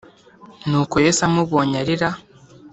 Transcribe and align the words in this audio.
Nuko 0.67 0.95
Yesu 1.05 1.21
amubonye 1.27 1.75
arira 1.81 2.09